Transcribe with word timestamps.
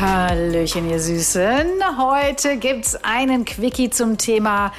Hallöchen, 0.00 0.88
ihr 0.88 1.00
Süßen. 1.00 1.98
Heute 1.98 2.56
gibt's 2.56 2.94
einen 3.02 3.44
Quickie 3.44 3.90
zum 3.90 4.16
Thema 4.16 4.72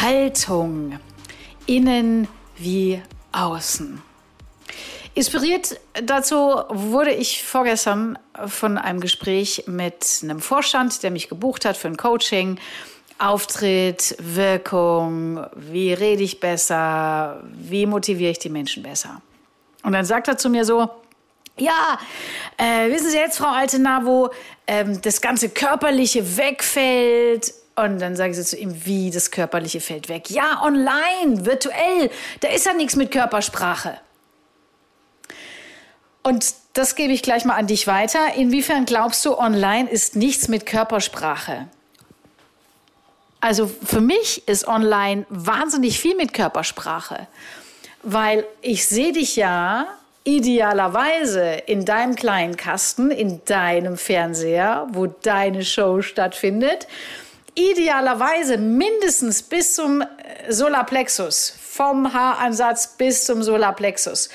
Haltung. 0.00 0.98
Innen 1.66 2.26
wie 2.56 3.00
außen. 3.30 4.02
Inspiriert 5.14 5.78
dazu 6.02 6.62
wurde 6.68 7.12
ich 7.12 7.44
vorgestern 7.44 8.18
von 8.46 8.76
einem 8.76 8.98
Gespräch 8.98 9.64
mit 9.68 10.04
einem 10.24 10.40
Vorstand, 10.40 11.00
der 11.04 11.12
mich 11.12 11.28
gebucht 11.28 11.64
hat 11.64 11.76
für 11.76 11.86
ein 11.86 11.96
Coaching. 11.96 12.58
Auftritt, 13.18 14.16
Wirkung, 14.18 15.46
wie 15.54 15.92
rede 15.92 16.24
ich 16.24 16.40
besser, 16.40 17.40
wie 17.52 17.86
motiviere 17.86 18.32
ich 18.32 18.40
die 18.40 18.48
Menschen 18.48 18.82
besser. 18.82 19.22
Und 19.84 19.92
dann 19.92 20.04
sagt 20.04 20.26
er 20.26 20.36
zu 20.36 20.50
mir 20.50 20.64
so, 20.64 20.90
ja, 21.58 21.98
äh, 22.56 22.90
wissen 22.90 23.10
Sie 23.10 23.16
jetzt, 23.16 23.38
Frau 23.38 23.48
Altenaar, 23.48 24.04
wo 24.04 24.30
ähm, 24.66 25.00
das 25.02 25.20
ganze 25.20 25.48
Körperliche 25.48 26.36
wegfällt? 26.36 27.54
Und 27.76 27.98
dann 27.98 28.16
sage 28.16 28.32
ich 28.32 28.46
zu 28.46 28.56
ihm, 28.56 28.86
wie 28.86 29.10
das 29.10 29.30
Körperliche 29.30 29.80
fällt 29.80 30.08
weg. 30.08 30.30
Ja, 30.30 30.62
online, 30.62 31.44
virtuell, 31.44 32.10
da 32.40 32.48
ist 32.48 32.64
ja 32.64 32.72
nichts 32.72 32.96
mit 32.96 33.10
Körpersprache. 33.10 33.98
Und 36.22 36.54
das 36.72 36.94
gebe 36.94 37.12
ich 37.12 37.22
gleich 37.22 37.44
mal 37.44 37.54
an 37.54 37.66
dich 37.66 37.86
weiter. 37.86 38.34
Inwiefern 38.34 38.84
glaubst 38.84 39.24
du, 39.24 39.38
online 39.38 39.88
ist 39.88 40.16
nichts 40.16 40.48
mit 40.48 40.66
Körpersprache? 40.66 41.68
Also 43.40 43.70
für 43.84 44.00
mich 44.00 44.48
ist 44.48 44.66
online 44.66 45.26
wahnsinnig 45.28 46.00
viel 46.00 46.16
mit 46.16 46.32
Körpersprache, 46.32 47.28
weil 48.02 48.44
ich 48.60 48.86
sehe 48.86 49.12
dich 49.12 49.36
ja 49.36 49.86
idealerweise 50.26 51.52
in 51.66 51.84
deinem 51.84 52.16
kleinen 52.16 52.56
Kasten, 52.56 53.12
in 53.12 53.44
deinem 53.44 53.96
Fernseher, 53.96 54.88
wo 54.90 55.06
deine 55.06 55.64
Show 55.64 56.02
stattfindet, 56.02 56.88
idealerweise 57.54 58.58
mindestens 58.58 59.44
bis 59.44 59.74
zum 59.74 60.02
äh, 60.02 60.52
Solarplexus, 60.52 61.56
vom 61.60 62.12
Haaransatz 62.12 62.96
bis 62.96 63.24
zum 63.24 63.44
Solarplexus. 63.44 64.28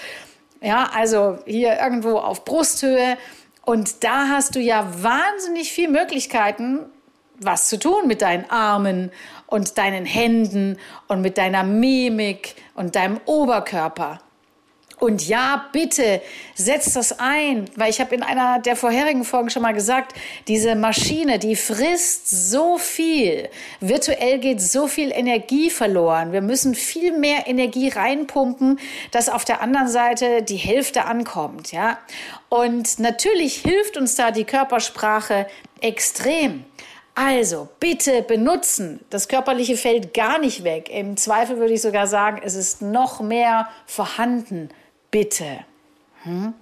Ja, 0.62 0.90
also 0.96 1.40
hier 1.46 1.78
irgendwo 1.78 2.18
auf 2.18 2.46
Brusthöhe. 2.46 3.18
Und 3.64 4.06
da 4.06 4.30
hast 4.30 4.56
du 4.56 4.60
ja 4.62 4.88
wahnsinnig 5.04 5.74
viele 5.74 5.90
Möglichkeiten, 5.90 6.80
was 7.38 7.68
zu 7.68 7.78
tun 7.78 8.08
mit 8.08 8.22
deinen 8.22 8.50
Armen 8.50 9.12
und 9.46 9.78
deinen 9.78 10.06
Händen 10.06 10.78
und 11.10 11.22
mit 11.22 11.38
deiner 11.38 11.64
Mimik 11.64 12.56
und 12.76 12.96
deinem 12.96 13.20
Oberkörper. 13.26 14.22
Und 15.02 15.28
ja, 15.28 15.66
bitte 15.72 16.22
setzt 16.54 16.96
das 16.96 17.18
ein, 17.18 17.66
weil 17.76 17.90
ich 17.90 18.00
habe 18.00 18.14
in 18.14 18.22
einer 18.22 18.60
der 18.60 18.76
vorherigen 18.76 19.24
Folgen 19.24 19.50
schon 19.50 19.64
mal 19.64 19.74
gesagt, 19.74 20.16
diese 20.48 20.76
Maschine, 20.76 21.40
die 21.40 21.56
frisst 21.56 22.30
so 22.30 22.78
viel. 22.78 23.50
Virtuell 23.80 24.38
geht 24.38 24.62
so 24.62 24.86
viel 24.86 25.12
Energie 25.12 25.72
verloren. 25.72 26.34
Wir 26.34 26.42
müssen 26.42 26.76
viel 26.76 27.18
mehr 27.18 27.48
Energie 27.48 27.90
reinpumpen, 27.90 28.80
dass 29.10 29.28
auf 29.28 29.44
der 29.44 29.62
anderen 29.62 29.88
Seite 29.88 30.44
die 30.44 30.58
Hälfte 30.58 31.06
ankommt, 31.06 31.72
ja? 31.72 31.98
Und 32.50 33.00
natürlich 33.00 33.56
hilft 33.56 33.98
uns 33.98 34.14
da 34.14 34.30
die 34.30 34.44
Körpersprache 34.44 35.48
extrem. 35.82 36.64
Also 37.16 37.70
bitte 37.80 38.22
benutzen. 38.22 39.00
Das 39.10 39.28
körperliche 39.28 39.78
fällt 39.78 40.14
gar 40.14 40.38
nicht 40.38 40.64
weg. 40.64 40.92
Im 40.92 41.18
Zweifel 41.18 41.58
würde 41.58 41.74
ich 41.74 41.82
sogar 41.82 42.06
sagen, 42.06 42.40
es 42.44 42.54
ist 42.54 42.84
noch 42.84 43.20
mehr 43.20 43.68
vorhanden 43.88 44.70
bitte. 45.12 45.60
Hm? 46.24 46.54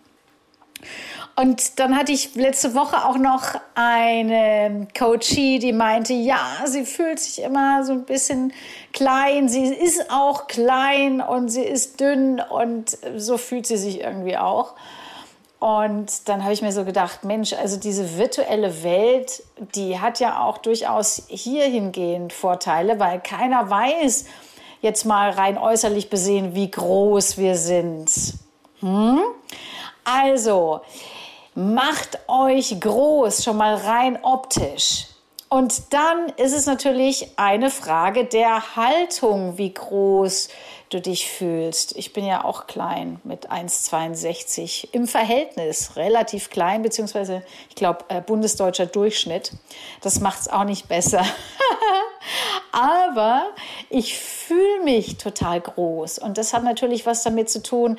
Und 1.35 1.79
dann 1.79 1.95
hatte 1.95 2.11
ich 2.11 2.35
letzte 2.35 2.75
Woche 2.75 3.05
auch 3.05 3.17
noch 3.17 3.55
eine 3.73 4.87
Coachie, 4.97 5.59
die 5.59 5.71
meinte, 5.71 6.11
ja, 6.13 6.63
sie 6.65 6.83
fühlt 6.83 7.19
sich 7.19 7.41
immer 7.41 7.85
so 7.85 7.93
ein 7.93 8.03
bisschen 8.03 8.51
klein. 8.91 9.47
Sie 9.47 9.65
ist 9.65 10.11
auch 10.11 10.47
klein 10.47 11.21
und 11.21 11.47
sie 11.47 11.63
ist 11.63 12.01
dünn 12.01 12.41
und 12.41 12.97
so 13.15 13.37
fühlt 13.37 13.67
sie 13.67 13.77
sich 13.77 14.01
irgendwie 14.01 14.37
auch. 14.37 14.75
Und 15.59 16.27
dann 16.27 16.43
habe 16.43 16.53
ich 16.53 16.61
mir 16.61 16.71
so 16.71 16.85
gedacht, 16.85 17.25
Mensch, 17.25 17.53
also 17.53 17.77
diese 17.77 18.17
virtuelle 18.17 18.83
Welt, 18.83 19.43
die 19.75 19.99
hat 19.99 20.19
ja 20.19 20.41
auch 20.41 20.57
durchaus 20.57 21.23
hierhingehend 21.27 22.31
Vorteile, 22.31 22.99
weil 22.99 23.19
keiner 23.19 23.69
weiß, 23.69 24.25
jetzt 24.81 25.05
mal 25.05 25.31
rein 25.31 25.57
äußerlich 25.57 26.09
besehen, 26.09 26.55
wie 26.55 26.71
groß 26.71 27.37
wir 27.37 27.55
sind. 27.55 28.11
Hm? 28.79 29.19
Also, 30.03 30.81
macht 31.55 32.19
euch 32.27 32.79
groß, 32.79 33.43
schon 33.43 33.57
mal 33.57 33.75
rein 33.75 34.19
optisch. 34.21 35.07
Und 35.49 35.93
dann 35.93 36.29
ist 36.37 36.53
es 36.53 36.67
natürlich 36.67 37.31
eine 37.35 37.71
Frage 37.71 38.25
der 38.25 38.75
Haltung, 38.75 39.57
wie 39.57 39.73
groß 39.73 40.49
du 40.91 41.01
dich 41.01 41.27
fühlst. 41.29 41.95
Ich 41.97 42.13
bin 42.13 42.25
ja 42.25 42.45
auch 42.45 42.67
klein 42.67 43.19
mit 43.23 43.51
1,62 43.51 44.89
im 44.91 45.07
Verhältnis, 45.07 45.95
relativ 45.95 46.51
klein, 46.51 46.83
beziehungsweise 46.83 47.43
ich 47.67 47.75
glaube 47.75 48.05
äh, 48.09 48.21
bundesdeutscher 48.21 48.85
Durchschnitt. 48.85 49.53
Das 50.01 50.19
macht 50.19 50.41
es 50.41 50.47
auch 50.47 50.65
nicht 50.65 50.87
besser. 50.87 51.25
Aber 52.71 53.47
ich 53.89 54.17
fühle 54.17 54.83
mich 54.83 55.17
total 55.17 55.61
groß 55.61 56.19
und 56.19 56.37
das 56.37 56.53
hat 56.53 56.63
natürlich 56.63 57.05
was 57.05 57.23
damit 57.23 57.49
zu 57.49 57.61
tun, 57.63 57.97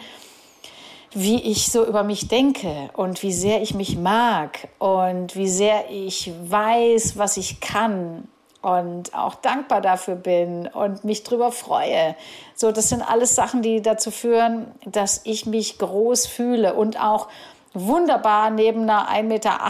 wie 1.12 1.40
ich 1.42 1.70
so 1.70 1.84
über 1.84 2.04
mich 2.04 2.28
denke 2.28 2.90
und 2.94 3.22
wie 3.22 3.32
sehr 3.32 3.62
ich 3.62 3.74
mich 3.74 3.96
mag 3.96 4.68
und 4.78 5.34
wie 5.34 5.48
sehr 5.48 5.90
ich 5.90 6.30
weiß, 6.44 7.18
was 7.18 7.36
ich 7.36 7.60
kann 7.60 8.28
und 8.62 9.14
auch 9.14 9.34
dankbar 9.36 9.80
dafür 9.80 10.14
bin 10.14 10.68
und 10.68 11.02
mich 11.04 11.24
drüber 11.24 11.50
freue. 11.50 12.14
So, 12.54 12.70
das 12.70 12.90
sind 12.90 13.02
alles 13.02 13.34
Sachen, 13.34 13.62
die 13.62 13.80
dazu 13.82 14.10
führen, 14.10 14.66
dass 14.84 15.22
ich 15.24 15.46
mich 15.46 15.78
groß 15.78 16.26
fühle 16.26 16.74
und 16.74 17.00
auch 17.02 17.28
wunderbar 17.72 18.50
neben 18.50 18.82
einer 18.82 19.10
1,80 19.10 19.22
Meter 19.22 19.60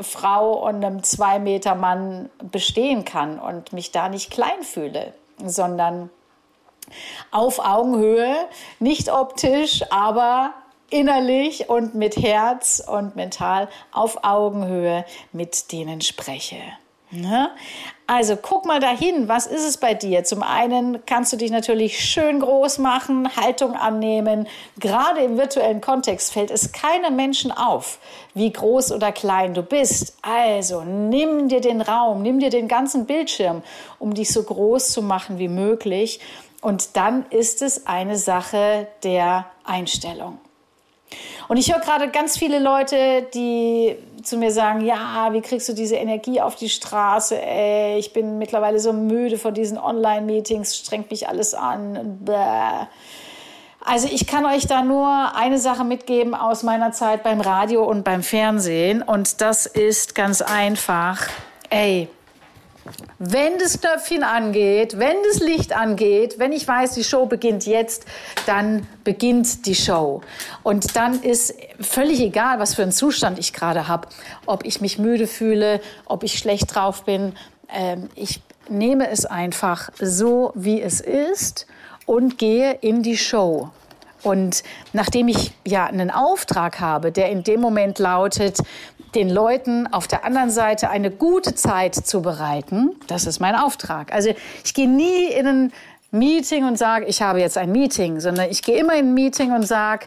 Frau 0.00 0.66
und 0.66 0.84
einem 0.84 1.02
2 1.02 1.38
Meter 1.38 1.74
Mann 1.74 2.30
bestehen 2.42 3.04
kann 3.04 3.38
und 3.38 3.72
mich 3.72 3.92
da 3.92 4.08
nicht 4.08 4.30
klein 4.30 4.62
fühle, 4.62 5.12
sondern 5.44 6.10
auf 7.30 7.58
Augenhöhe, 7.58 8.34
nicht 8.78 9.10
optisch, 9.12 9.84
aber 9.90 10.52
innerlich 10.90 11.68
und 11.68 11.94
mit 11.94 12.16
Herz 12.16 12.82
und 12.86 13.16
mental 13.16 13.68
auf 13.92 14.24
Augenhöhe 14.24 15.04
mit 15.32 15.72
denen 15.72 16.00
spreche. 16.00 16.60
Ne? 17.14 17.50
Also 18.06 18.36
guck 18.36 18.64
mal 18.64 18.80
dahin, 18.80 19.28
was 19.28 19.46
ist 19.46 19.68
es 19.68 19.76
bei 19.76 19.92
dir? 19.92 20.24
Zum 20.24 20.42
einen 20.42 21.04
kannst 21.04 21.30
du 21.30 21.36
dich 21.36 21.50
natürlich 21.50 22.00
schön 22.00 22.40
groß 22.40 22.78
machen, 22.78 23.36
Haltung 23.36 23.74
annehmen. 23.74 24.48
Gerade 24.78 25.20
im 25.20 25.36
virtuellen 25.36 25.82
Kontext 25.82 26.32
fällt 26.32 26.50
es 26.50 26.72
keinem 26.72 27.14
Menschen 27.14 27.52
auf, 27.52 27.98
wie 28.32 28.50
groß 28.50 28.92
oder 28.92 29.12
klein 29.12 29.52
du 29.52 29.62
bist. 29.62 30.16
Also 30.22 30.84
nimm 30.84 31.48
dir 31.48 31.60
den 31.60 31.82
Raum, 31.82 32.22
nimm 32.22 32.38
dir 32.38 32.50
den 32.50 32.66
ganzen 32.66 33.04
Bildschirm, 33.04 33.62
um 33.98 34.14
dich 34.14 34.32
so 34.32 34.42
groß 34.42 34.88
zu 34.88 35.02
machen 35.02 35.38
wie 35.38 35.48
möglich. 35.48 36.18
Und 36.62 36.96
dann 36.96 37.26
ist 37.28 37.60
es 37.60 37.86
eine 37.86 38.16
Sache 38.16 38.86
der 39.02 39.46
Einstellung. 39.64 40.38
Und 41.48 41.58
ich 41.58 41.70
höre 41.70 41.80
gerade 41.80 42.08
ganz 42.08 42.38
viele 42.38 42.58
Leute, 42.58 43.26
die 43.34 43.96
zu 44.22 44.36
mir 44.36 44.50
sagen, 44.50 44.80
ja, 44.80 45.28
wie 45.32 45.40
kriegst 45.40 45.68
du 45.68 45.72
diese 45.72 45.96
Energie 45.96 46.40
auf 46.40 46.54
die 46.54 46.68
Straße? 46.68 47.40
Ey, 47.40 47.98
ich 47.98 48.12
bin 48.12 48.38
mittlerweile 48.38 48.78
so 48.80 48.92
müde 48.92 49.38
von 49.38 49.54
diesen 49.54 49.78
Online-Meetings, 49.78 50.76
strengt 50.76 51.10
mich 51.10 51.28
alles 51.28 51.54
an. 51.54 52.18
Bäh. 52.24 52.86
Also 53.84 54.08
ich 54.10 54.26
kann 54.26 54.46
euch 54.46 54.66
da 54.66 54.82
nur 54.82 55.34
eine 55.34 55.58
Sache 55.58 55.84
mitgeben 55.84 56.34
aus 56.34 56.62
meiner 56.62 56.92
Zeit 56.92 57.24
beim 57.24 57.40
Radio 57.40 57.84
und 57.84 58.04
beim 58.04 58.22
Fernsehen 58.22 59.02
und 59.02 59.40
das 59.40 59.66
ist 59.66 60.14
ganz 60.14 60.40
einfach. 60.40 61.26
Ey, 61.68 62.08
wenn 63.18 63.58
das 63.58 63.80
Knöpfchen 63.80 64.24
angeht, 64.24 64.98
wenn 64.98 65.16
das 65.30 65.40
Licht 65.40 65.72
angeht, 65.72 66.38
wenn 66.38 66.52
ich 66.52 66.66
weiß, 66.66 66.94
die 66.94 67.04
Show 67.04 67.26
beginnt 67.26 67.66
jetzt, 67.66 68.04
dann 68.46 68.86
beginnt 69.04 69.66
die 69.66 69.74
Show. 69.74 70.22
Und 70.62 70.96
dann 70.96 71.22
ist 71.22 71.54
völlig 71.80 72.20
egal, 72.20 72.58
was 72.58 72.74
für 72.74 72.82
einen 72.82 72.92
Zustand 72.92 73.38
ich 73.38 73.52
gerade 73.52 73.86
habe, 73.88 74.08
ob 74.46 74.64
ich 74.64 74.80
mich 74.80 74.98
müde 74.98 75.26
fühle, 75.26 75.80
ob 76.06 76.24
ich 76.24 76.38
schlecht 76.38 76.74
drauf 76.74 77.04
bin. 77.04 77.34
Ähm, 77.68 78.08
ich 78.14 78.42
nehme 78.68 79.08
es 79.08 79.26
einfach 79.26 79.90
so, 80.00 80.52
wie 80.54 80.80
es 80.80 81.00
ist 81.00 81.66
und 82.06 82.38
gehe 82.38 82.72
in 82.80 83.02
die 83.02 83.16
Show. 83.16 83.70
Und 84.22 84.62
nachdem 84.92 85.28
ich 85.28 85.52
ja 85.66 85.86
einen 85.86 86.10
Auftrag 86.10 86.80
habe, 86.80 87.10
der 87.10 87.30
in 87.30 87.42
dem 87.42 87.60
Moment 87.60 87.98
lautet, 87.98 88.58
den 89.14 89.28
Leuten 89.28 89.86
auf 89.92 90.08
der 90.08 90.24
anderen 90.24 90.50
Seite 90.50 90.90
eine 90.90 91.10
gute 91.10 91.54
Zeit 91.54 91.94
zu 91.94 92.22
bereiten, 92.22 92.96
das 93.08 93.26
ist 93.26 93.40
mein 93.40 93.54
Auftrag. 93.54 94.12
Also 94.12 94.30
ich 94.64 94.74
gehe 94.74 94.88
nie 94.88 95.26
in 95.26 95.46
ein 95.46 95.72
Meeting 96.10 96.66
und 96.66 96.78
sage, 96.78 97.06
ich 97.06 97.22
habe 97.22 97.40
jetzt 97.40 97.58
ein 97.58 97.72
Meeting, 97.72 98.20
sondern 98.20 98.50
ich 98.50 98.62
gehe 98.62 98.78
immer 98.78 98.94
in 98.94 99.06
ein 99.08 99.14
Meeting 99.14 99.52
und 99.52 99.66
sage, 99.66 100.06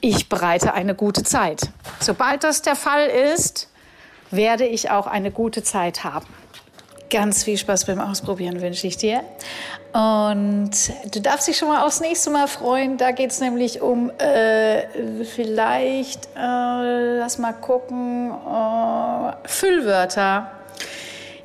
ich 0.00 0.28
bereite 0.28 0.74
eine 0.74 0.94
gute 0.94 1.22
Zeit. 1.22 1.70
Sobald 2.00 2.44
das 2.44 2.62
der 2.62 2.76
Fall 2.76 3.06
ist, 3.06 3.70
werde 4.30 4.66
ich 4.66 4.90
auch 4.90 5.06
eine 5.06 5.30
gute 5.30 5.62
Zeit 5.62 6.04
haben. 6.04 6.26
Ganz 7.08 7.44
viel 7.44 7.56
Spaß 7.56 7.84
beim 7.84 8.00
Ausprobieren 8.00 8.60
wünsche 8.60 8.86
ich 8.88 8.96
dir. 8.96 9.22
Und 9.92 10.72
du 11.12 11.20
darfst 11.20 11.46
dich 11.46 11.56
schon 11.56 11.68
mal 11.68 11.86
aufs 11.86 12.00
nächste 12.00 12.30
Mal 12.30 12.48
freuen. 12.48 12.96
Da 12.98 13.12
geht 13.12 13.30
es 13.30 13.40
nämlich 13.40 13.80
um 13.80 14.10
äh, 14.18 14.82
vielleicht, 15.24 16.26
äh, 16.36 17.18
lass 17.18 17.38
mal 17.38 17.52
gucken, 17.52 18.30
äh, 18.30 19.48
Füllwörter. 19.48 20.50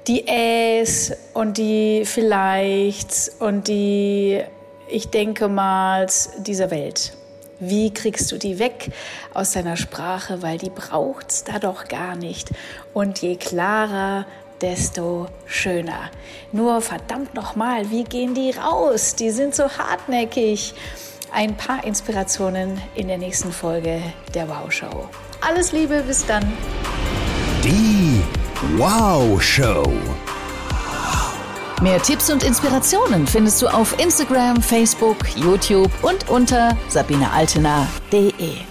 Die 0.07 0.27
Äs 0.27 1.13
und 1.35 1.59
die 1.59 2.03
vielleicht 2.05 3.31
und 3.39 3.67
die, 3.67 4.41
ich 4.87 5.09
denke 5.09 5.47
mal, 5.47 6.07
dieser 6.39 6.71
Welt. 6.71 7.13
Wie 7.59 7.93
kriegst 7.93 8.31
du 8.31 8.37
die 8.37 8.57
weg 8.57 8.89
aus 9.35 9.51
deiner 9.51 9.77
Sprache, 9.77 10.41
weil 10.41 10.57
die 10.57 10.71
braucht's 10.71 11.43
da 11.43 11.59
doch 11.59 11.87
gar 11.87 12.15
nicht. 12.15 12.49
Und 12.95 13.21
je 13.21 13.35
klarer, 13.35 14.25
desto 14.61 15.27
schöner. 15.45 16.09
Nur 16.51 16.81
verdammt 16.81 17.33
nochmal, 17.33 17.89
wie 17.91 18.03
gehen 18.03 18.33
die 18.33 18.51
raus? 18.51 19.15
Die 19.15 19.31
sind 19.31 19.55
so 19.55 19.63
hartnäckig. 19.69 20.73
Ein 21.33 21.55
paar 21.55 21.83
Inspirationen 21.83 22.81
in 22.95 23.07
der 23.07 23.17
nächsten 23.17 23.51
Folge 23.51 24.01
der 24.33 24.49
Wow 24.49 24.71
Show. 24.71 25.07
Alles 25.41 25.71
Liebe, 25.71 26.03
bis 26.05 26.25
dann. 26.25 26.43
Die 27.63 28.21
Wow 28.77 29.41
Show. 29.41 29.89
Mehr 31.81 32.01
Tipps 32.01 32.29
und 32.29 32.43
Inspirationen 32.43 33.25
findest 33.25 33.61
du 33.61 33.67
auf 33.67 33.97
Instagram, 33.99 34.61
Facebook, 34.61 35.17
YouTube 35.35 35.91
und 36.03 36.29
unter 36.29 36.77
sabinealtener.de. 36.89 38.70